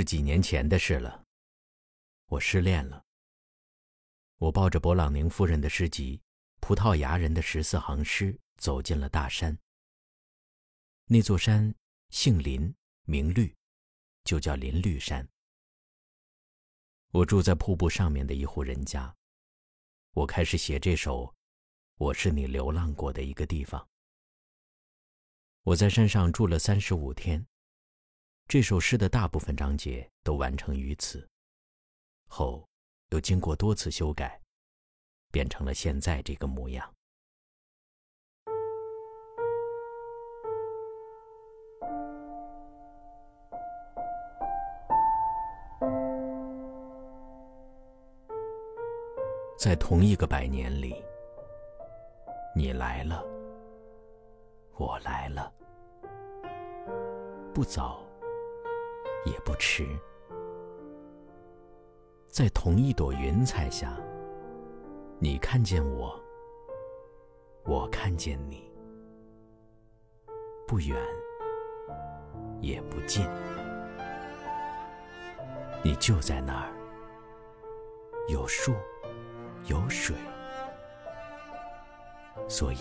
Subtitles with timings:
[0.00, 1.26] 是几年前的事了。
[2.28, 3.04] 我失恋了。
[4.38, 6.16] 我抱着勃朗宁夫人的诗集
[6.58, 9.58] 《葡萄牙人的十四行诗》走进了大山。
[11.04, 11.74] 那座山
[12.08, 13.54] 姓林，名绿，
[14.24, 15.28] 就叫林绿山。
[17.10, 19.14] 我住在瀑布上面的一户人家。
[20.12, 21.24] 我开始写这首
[21.96, 23.78] 《我是你流浪过的一个地方》。
[25.64, 27.46] 我在山上住了三十五天。
[28.50, 31.24] 这首诗的大部分章节都完成于此，
[32.26, 32.68] 后
[33.10, 34.40] 又经过多次修改，
[35.30, 36.92] 变成了现在这个模样。
[49.56, 51.00] 在同一个百年里，
[52.56, 53.24] 你来了，
[54.76, 55.52] 我来了，
[57.54, 58.04] 不早。
[59.24, 59.86] 也不迟，
[62.28, 63.94] 在同一朵云彩下，
[65.18, 66.18] 你看见我，
[67.64, 68.72] 我看见你，
[70.66, 70.98] 不远
[72.60, 73.28] 也不近，
[75.82, 76.72] 你就在那儿，
[78.28, 78.72] 有树，
[79.66, 80.16] 有水，
[82.48, 82.78] 所以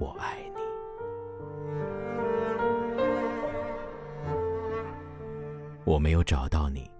[0.00, 0.51] 我爱。
[5.92, 6.90] 我没有找到你，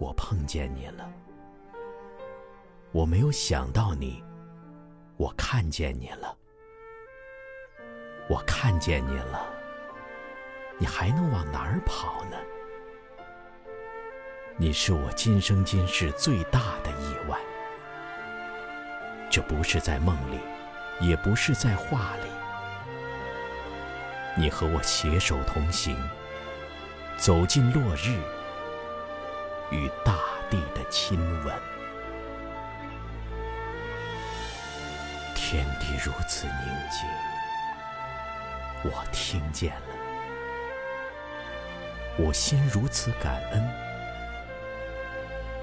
[0.00, 1.08] 我碰见你了。
[2.90, 4.24] 我没有想到你，
[5.16, 6.36] 我看见你了。
[8.28, 9.46] 我看见你了，
[10.78, 12.36] 你还能往哪儿跑呢？
[14.56, 17.38] 你是我今生今世最大的意外。
[19.30, 20.40] 这不是在梦里，
[21.00, 22.28] 也不是在画里。
[24.36, 25.96] 你和我携手同行。
[27.16, 28.20] 走进落日，
[29.70, 30.18] 与大
[30.50, 31.54] 地的亲吻。
[35.34, 36.54] 天地如此宁
[36.90, 37.08] 静，
[38.84, 39.96] 我听见了；
[42.18, 43.68] 我心如此感恩，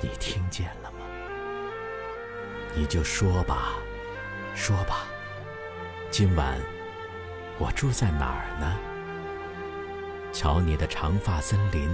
[0.01, 1.05] 你听见了吗？
[2.73, 3.73] 你就说吧，
[4.55, 5.05] 说吧，
[6.09, 6.59] 今晚
[7.59, 8.92] 我住在哪儿呢？
[10.33, 11.87] 瞧你的长发森林，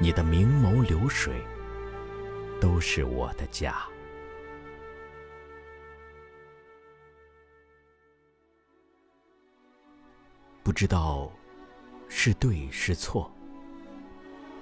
[0.00, 1.32] 你的明眸流水，
[2.60, 3.76] 都是我的家。
[10.64, 11.30] 不知道
[12.08, 13.30] 是对是错，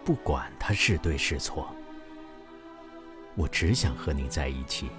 [0.04, 1.74] 不管它是对是错，
[3.34, 4.90] 我只想和你在一起，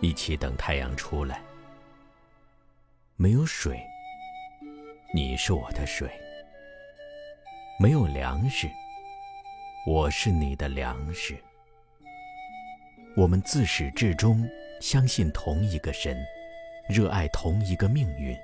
[0.00, 1.40] 一起等太阳出来。
[3.14, 3.80] 没有水，
[5.14, 6.10] 你是我的水。
[7.82, 8.70] 没有粮食，
[9.84, 11.36] 我是你的粮食。
[13.16, 14.48] 我们自始至终
[14.80, 16.16] 相信同一个神，
[16.88, 18.38] 热爱同一个命运。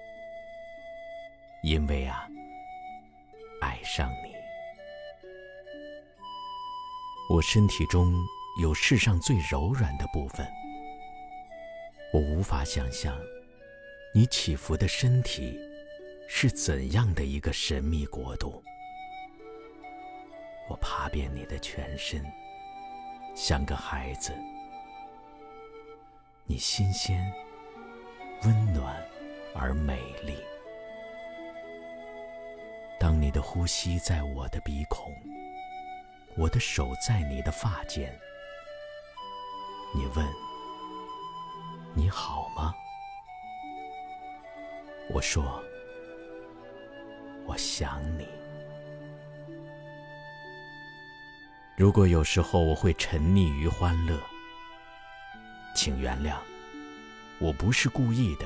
[1.63, 2.29] 因为啊，
[3.61, 4.35] 爱上你，
[7.33, 8.13] 我身体中
[8.61, 10.45] 有世上最柔软的部分。
[12.13, 13.17] 我无法想象，
[14.13, 15.57] 你起伏的身体
[16.29, 18.61] 是怎样的一个神秘国度。
[20.69, 22.25] 我爬遍你的全身，
[23.35, 24.33] 像个孩子。
[26.45, 27.33] 你新鲜、
[28.43, 29.03] 温暖
[29.55, 30.37] 而美丽。
[33.01, 35.15] 当你的呼吸在我的鼻孔，
[36.37, 38.13] 我的手在你的发间。
[39.95, 40.27] 你问：
[41.95, 42.75] 你好吗？
[45.11, 45.63] 我说：
[47.47, 48.29] 我想你。
[51.79, 54.21] 如果有时候我会沉溺于欢乐，
[55.77, 56.35] 请原谅，
[57.39, 58.45] 我不是故意的。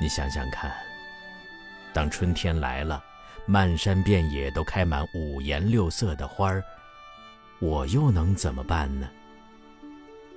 [0.00, 0.72] 你想想看，
[1.92, 3.02] 当春天来了，
[3.44, 6.62] 漫山遍野都开满五颜六色的花儿，
[7.58, 9.10] 我又能怎么办呢？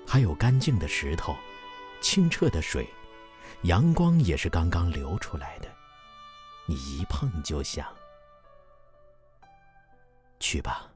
[0.07, 1.37] 还有干净的石头，
[2.01, 2.89] 清澈的水，
[3.61, 5.67] 阳光也是刚刚流出来的，
[6.65, 7.85] 你一碰就想。
[10.39, 10.88] 去吧。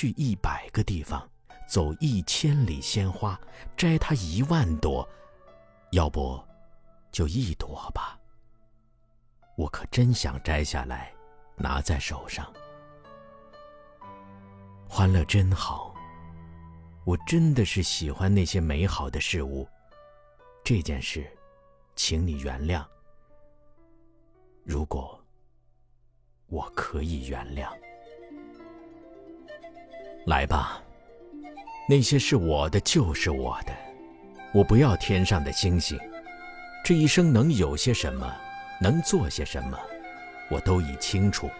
[0.00, 1.28] 去一百个地方，
[1.68, 3.38] 走一千里鲜花，
[3.76, 5.06] 摘它一万朵，
[5.92, 6.42] 要不
[7.12, 8.18] 就一朵吧。
[9.58, 11.12] 我可真想摘下来，
[11.54, 12.50] 拿在手上。
[14.88, 15.94] 欢乐真好，
[17.04, 19.68] 我真的是喜欢那些美好的事物。
[20.64, 21.30] 这件事，
[21.94, 22.82] 请你原谅。
[24.64, 25.22] 如果
[26.46, 27.70] 我可以原谅。
[30.30, 30.80] 来吧，
[31.88, 33.72] 那些是我的就是我的，
[34.54, 35.98] 我不要天上的星星。
[36.84, 38.32] 这一生能有些什么，
[38.80, 39.76] 能做些什么，
[40.48, 41.50] 我都已清楚。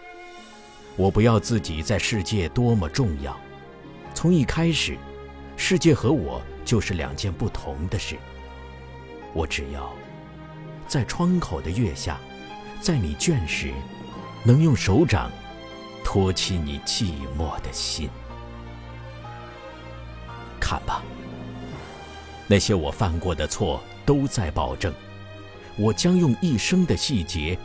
[0.95, 3.37] 我不要自己在世界多么重要，
[4.13, 4.97] 从一开始，
[5.57, 8.17] 世界和我就是两件不同的事。
[9.33, 9.91] 我只要
[10.87, 12.17] 在窗口的月下，
[12.79, 13.73] 在你倦时，
[14.45, 15.29] 能用手掌
[16.05, 18.09] 托起你寂寞的心。
[20.71, 21.03] 看吧，
[22.47, 24.93] 那些我犯过的错都在保证。
[25.75, 27.59] 我将用一生的细节，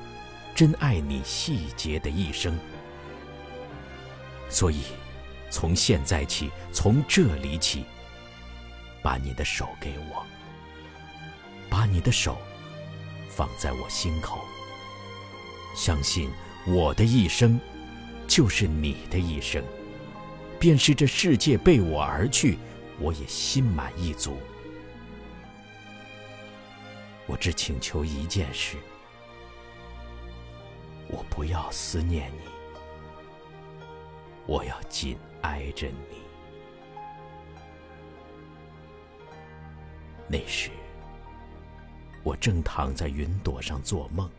[0.57, 2.59] 珍爱你细节的一生。
[4.49, 4.81] 所以，
[5.51, 7.85] 从现在起，从这里起，
[9.03, 10.27] 把你的手给我，
[11.71, 12.37] 把你的手
[13.29, 14.41] 放在我心口。
[15.77, 16.29] 相信
[16.67, 17.61] 我的一生，
[18.27, 19.63] 就是你的一生。
[20.59, 22.59] 便是这世界被我而去，
[23.01, 24.39] 我也心满意足。
[27.27, 28.77] 我只请求一件事：
[31.09, 32.43] 我不要思念你，
[34.47, 36.17] 我要紧挨着你。
[40.29, 40.71] 那时，
[42.23, 44.31] 我正躺在云朵上做梦，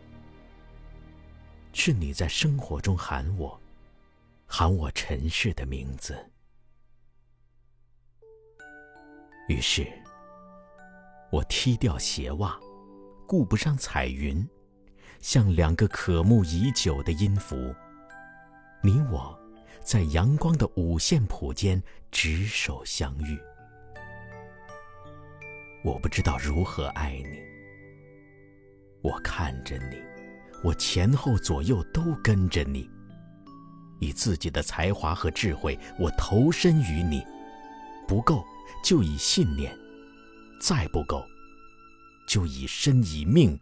[1.74, 3.60] 是你在生活中喊我，
[4.45, 6.31] 喊我尘世的名字。
[9.47, 9.88] 于是，
[11.31, 12.57] 我踢掉鞋袜。
[13.25, 14.47] 顾不上彩云，
[15.19, 17.75] 像两个渴慕已久的音符。
[18.81, 19.38] 你我，
[19.81, 23.38] 在阳光的五线谱间执手相遇。
[25.83, 27.39] 我不知道如何爱你。
[29.01, 30.01] 我看着你，
[30.63, 32.89] 我前后左右都跟着你。
[34.00, 37.25] 以自己的才华和智慧，我投身于你。
[38.07, 38.45] 不够，
[38.83, 39.71] 就以信念；
[40.59, 41.25] 再不够。
[42.27, 43.57] 就以身以命，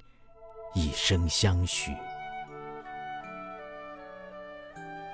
[0.74, 1.92] 一生相许，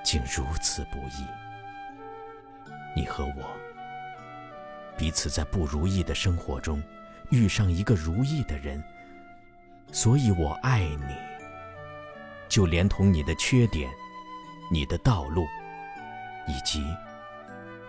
[0.05, 1.25] 竟如此不易。
[2.95, 3.43] 你和我
[4.97, 6.81] 彼此在不如意的生活中
[7.29, 8.81] 遇上一个如意的人，
[9.91, 11.13] 所以我爱你，
[12.47, 13.91] 就连同你的缺点、
[14.71, 15.45] 你的道路，
[16.47, 16.85] 以及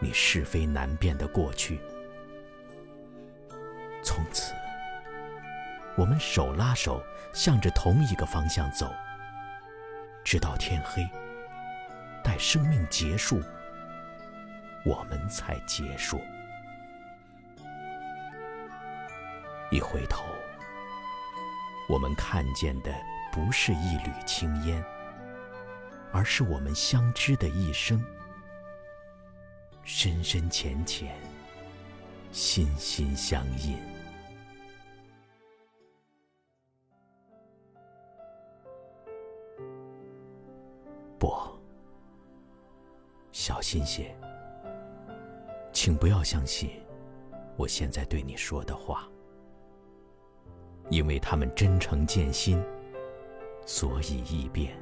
[0.01, 1.81] 你是非难辨的过去，
[4.03, 4.55] 从此。
[5.97, 7.03] 我们手拉手，
[7.35, 8.91] 向着同一个方向走，
[10.25, 11.07] 直到天黑。
[12.25, 13.43] 待生命结束，
[14.85, 16.21] 我们才结束。
[19.71, 20.25] 一回头，
[21.89, 22.95] 我们看见的
[23.33, 24.83] 不是一缕青烟，
[26.13, 28.03] 而是我们相知的一生，
[29.83, 31.15] 深深浅浅，
[32.31, 33.92] 心心相印。
[43.73, 44.15] 心些，
[45.73, 46.79] 请不要相信
[47.57, 49.09] 我现在对你说的话，
[50.91, 52.63] 因为他们真诚见心，
[53.65, 54.79] 所以易变。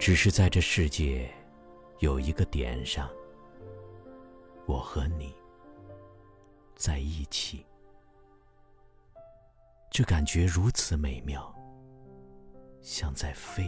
[0.00, 1.30] 只是在这世界
[2.00, 3.08] 有一个点上，
[4.66, 5.32] 我和你
[6.74, 7.64] 在一起，
[9.92, 11.54] 这感觉如此美妙。
[12.82, 13.64] 像在飞。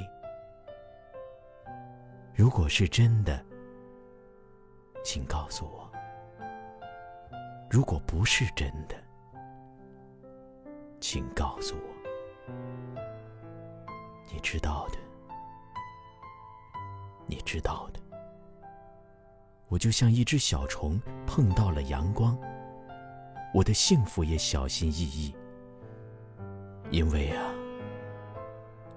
[2.39, 3.45] 如果是真的，
[5.03, 5.91] 请告诉我；
[7.69, 8.95] 如果不是真的，
[11.01, 12.53] 请告诉我。
[14.33, 14.99] 你知道的，
[17.27, 17.99] 你知道的。
[19.67, 22.39] 我就像一只小虫碰到了阳光，
[23.53, 25.35] 我的幸福也小心翼翼，
[26.93, 27.53] 因为啊。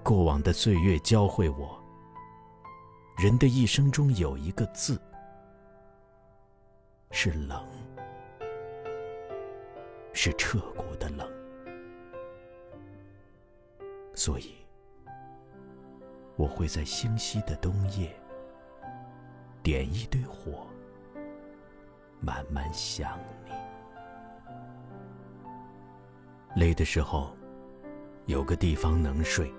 [0.04, 1.81] 过往的岁月教会我，
[3.16, 5.00] 人的一生中有一个字
[7.10, 7.64] 是冷，
[10.12, 11.30] 是彻骨的冷。
[14.14, 14.54] 所以，
[16.36, 18.14] 我会在星稀的冬夜
[19.62, 20.66] 点一堆火，
[22.20, 23.52] 慢慢想你。
[26.56, 27.36] 累的时候，
[28.26, 29.52] 有个地方能睡。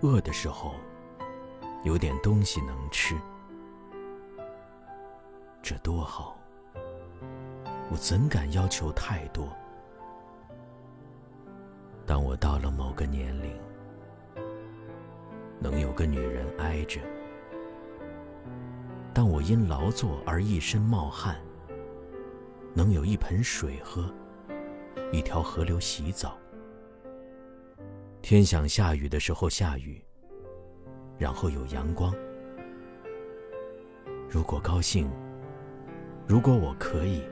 [0.00, 0.74] 饿的时候，
[1.84, 3.16] 有点东西能吃，
[5.60, 6.38] 这多好！
[7.90, 9.48] 我怎敢要求太多？
[12.06, 13.52] 当我到了某个年龄，
[15.58, 17.00] 能有个女人挨着。
[19.12, 21.36] 当我因劳作而一身冒汗，
[22.74, 24.08] 能有一盆水喝，
[25.12, 26.38] 一条河流洗澡。
[28.22, 30.02] 天想下雨的时候下雨，
[31.22, 32.12] 然后有阳光。
[34.28, 35.08] 如果高兴，
[36.26, 37.22] 如果我可以，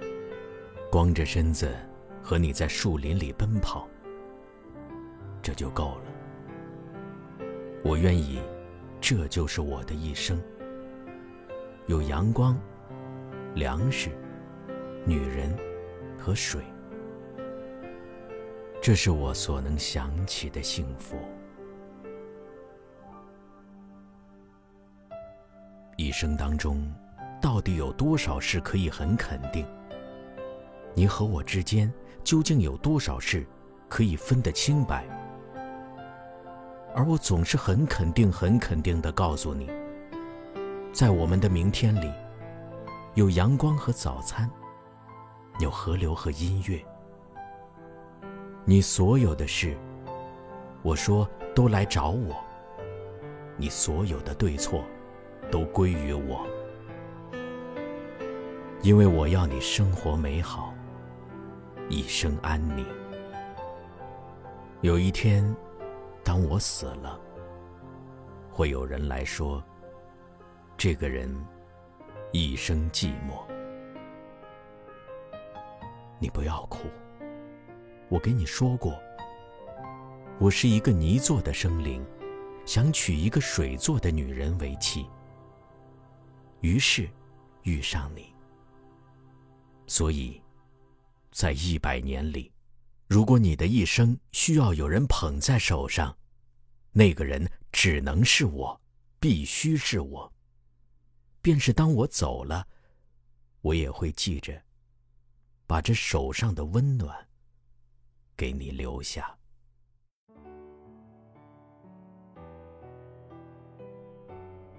[0.92, 1.74] 光着身子
[2.22, 3.88] 和你在树林里奔跑，
[5.42, 7.44] 这就够了。
[7.82, 8.38] 我愿意，
[9.00, 10.40] 这就是我的一生。
[11.88, 12.56] 有阳光、
[13.56, 14.08] 粮食、
[15.04, 15.52] 女人
[16.16, 16.62] 和水，
[18.80, 21.16] 这是我所能想起的幸福。
[26.10, 26.92] 一生当中，
[27.40, 29.64] 到底有多少事可以很肯定？
[30.92, 31.88] 你和我之间
[32.24, 33.46] 究竟有多少事
[33.88, 35.04] 可以分得清白？
[36.96, 39.70] 而我总是很肯定、很肯定地告诉你，
[40.92, 42.12] 在我们的明天里，
[43.14, 44.50] 有阳光和早餐，
[45.60, 46.84] 有河流和音乐。
[48.64, 49.78] 你所有的事，
[50.82, 51.24] 我说
[51.54, 52.34] 都来找我。
[53.56, 54.82] 你所有的对错，
[55.50, 56.46] 都归于我，
[58.82, 60.74] 因为我要你生活美好，
[61.88, 62.84] 一生安宁。
[64.80, 65.44] 有一天。
[66.22, 67.18] 当我死了，
[68.52, 69.64] 会有人来说
[70.76, 71.34] ：“这个人
[72.30, 73.42] 一生寂寞。”
[76.20, 76.80] 你不要哭，
[78.10, 78.94] 我跟你说过，
[80.38, 82.04] 我是一个泥做的生灵，
[82.66, 85.08] 想娶一个水做的女人为妻。
[86.60, 87.08] 于是
[87.62, 88.32] 遇上你，
[89.86, 90.40] 所以，
[91.30, 92.52] 在一百年里。
[93.06, 96.16] 如果你的一生需要有人捧在手上，
[96.92, 98.80] 那个人只能是我，
[99.18, 100.32] 必须是我。
[101.42, 102.68] 便是当我走了，
[103.62, 104.62] 我也会记着，
[105.66, 107.26] 把这手上的温暖
[108.36, 109.36] 给你留下。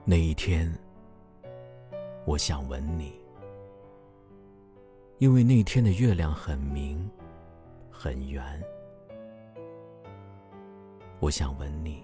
[0.05, 0.71] 那一天，
[2.25, 3.13] 我想吻你，
[5.17, 7.09] 因为那天的月亮很明。
[8.03, 8.43] 很圆，
[11.19, 12.01] 我想吻你，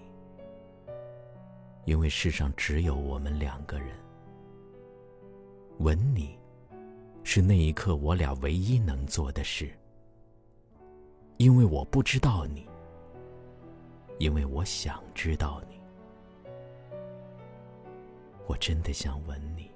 [1.86, 3.88] 因为世上只有我们两个人。
[5.78, 6.38] 吻你，
[7.24, 9.68] 是那一刻我俩唯一能做的事。
[11.38, 12.64] 因为我不知道你，
[14.18, 15.80] 因为我想知道你，
[18.46, 19.68] 我真的想吻你。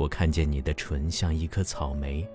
[0.00, 2.26] 我看见你的唇像一颗草莓。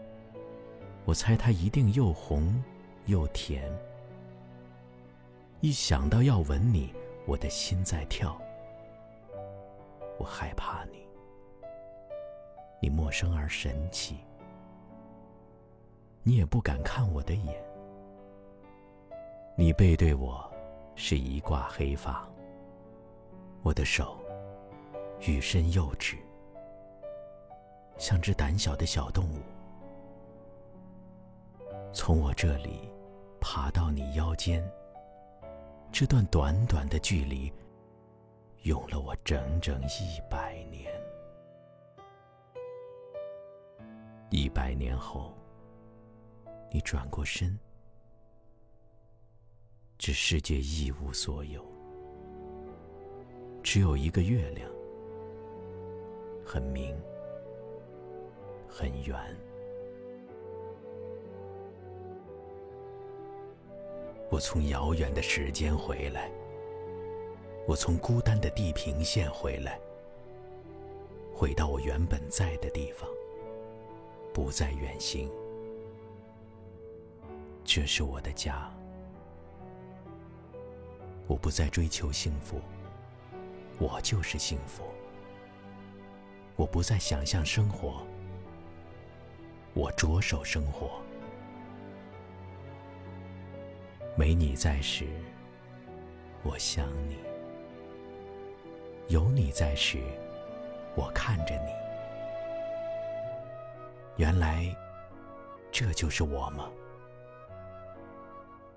[1.04, 2.64] 我猜它一定又红
[3.08, 3.76] 又甜。
[5.62, 6.94] 一想到要吻你，
[7.26, 8.40] 我的心在跳。
[10.20, 11.08] 我害怕你，
[12.80, 14.18] 你陌生而神奇，
[16.22, 17.56] 你也不敢看我的眼。
[19.58, 20.48] 你背对我，
[20.96, 22.30] 是一挂黑发。
[23.64, 24.20] 我的手，
[25.22, 26.16] 欲伸又止，
[27.98, 29.40] 像只胆小的小动物。
[31.94, 32.92] 从我这里
[33.40, 34.64] 爬到你腰间，
[35.92, 37.52] 这段短短的距离，
[38.64, 40.92] 用了我整整一百年。
[44.30, 45.34] 一百年后，
[46.70, 47.58] 你转过身，
[49.98, 51.64] 这世界一无所有，
[53.64, 54.70] 只有一个月亮，
[56.46, 56.94] 很明，
[58.78, 59.18] 很远。
[64.30, 66.30] 我从遥远的时间回来，
[67.66, 69.80] 我从孤单的地平线回来，
[71.34, 73.10] 回到我原本在的地方，
[74.34, 75.32] 不再远行。
[77.64, 78.70] 这是我的家，
[81.28, 82.60] 我不再追求幸福，
[83.80, 84.84] 我就是幸福。
[86.58, 88.06] 我不再想象生活，
[89.76, 90.90] 我着手生活。
[94.16, 95.06] 没你在时，
[96.44, 97.18] 我想你；
[99.10, 100.02] 有你在时，
[100.96, 101.72] 我看着你。
[104.16, 104.74] 原来，
[105.74, 106.70] 这就是我吗？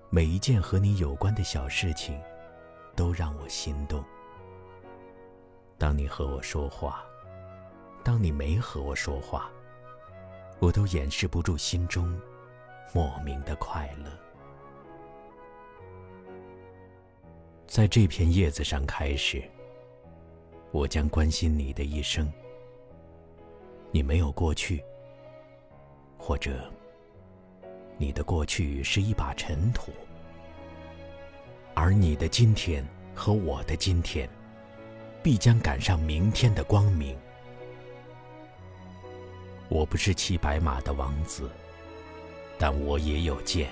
[0.09, 2.19] 每一件和你有关的小事情，
[2.93, 4.03] 都让我心动。
[5.77, 7.05] 当你和我说话，
[8.03, 9.49] 当你没和我说话，
[10.59, 12.13] 我都掩饰不住心中
[12.93, 14.11] 莫名的快乐。
[17.65, 19.41] 在这片叶子上开始，
[20.71, 22.31] 我将关心你的一生。
[23.91, 24.83] 你没有过去，
[26.17, 26.71] 或者
[27.97, 29.91] 你的过去是一把尘土，
[31.73, 32.85] 而你的今天
[33.15, 34.29] 和我的今天，
[35.23, 37.17] 必将赶上明天的光明。
[39.69, 41.49] 我不是骑白马的王子，
[42.57, 43.69] 但我也有剑。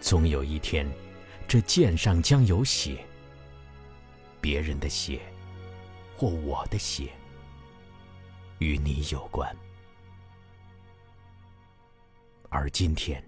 [0.00, 0.86] 总有一天，
[1.48, 3.04] 这剑上将有血，
[4.40, 5.20] 别人的血，
[6.16, 7.10] 或我的血。
[8.58, 9.54] 与你有关，
[12.48, 13.22] 而今天，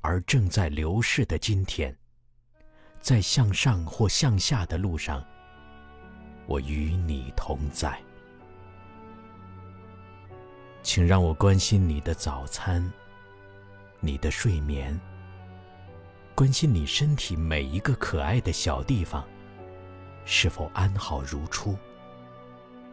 [0.00, 1.94] 而正在流逝的今天，
[3.00, 5.22] 在向上或向下的路上，
[6.46, 8.00] 我与你同在。
[10.88, 12.82] 请让我关心你的早餐，
[14.00, 14.98] 你的睡眠，
[16.34, 19.22] 关心你身体每一个可爱的小地方，
[20.24, 21.76] 是否安好如初，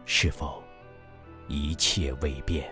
[0.04, 0.62] 是否？
[1.48, 2.70] 一切未变。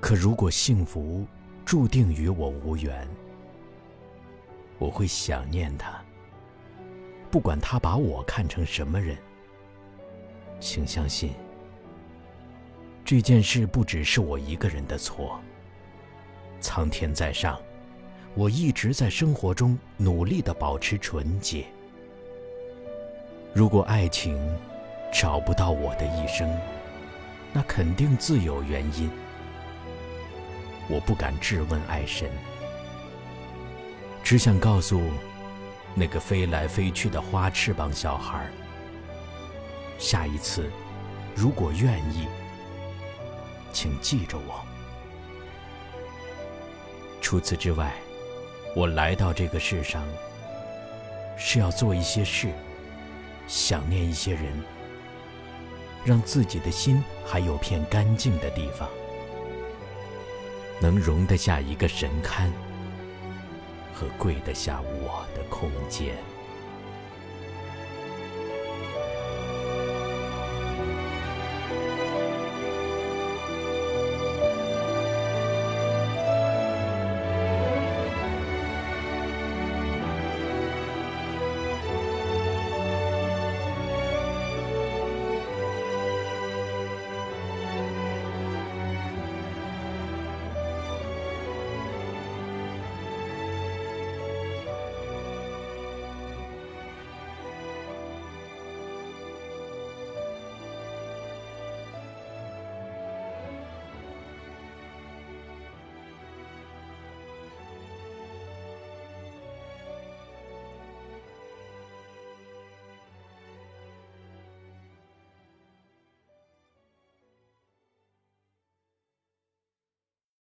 [0.00, 1.26] 可如果幸福
[1.64, 3.04] 注定与我无缘，
[4.78, 6.00] 我会想念他。
[7.32, 9.18] 不管他把我看成什么人，
[10.64, 11.34] 请相信，
[13.04, 15.38] 这件事不只是我一个人的错。
[16.58, 17.60] 苍天在上，
[18.34, 21.66] 我一直在生活中努力的保持纯洁。
[23.52, 24.40] 如果爱情
[25.12, 26.50] 找不到我的一生，
[27.52, 29.10] 那肯定自有原因。
[30.88, 32.30] 我不敢质问爱神，
[34.22, 34.98] 只想告诉
[35.94, 38.48] 那个飞来飞去的花翅膀小孩：
[40.04, 40.70] 下一次，
[41.34, 42.28] 如果愿意，
[43.72, 44.62] 请记着我。
[47.22, 47.90] 除此之外，
[48.76, 50.06] 我来到这个世上
[51.38, 52.50] 是要做一些事。
[53.46, 54.62] 想念一些人，
[56.04, 58.86] 让自己的心还有片干净的地方，
[60.82, 62.50] 能容得下一个神龛
[63.94, 66.14] 和跪得下我的空间。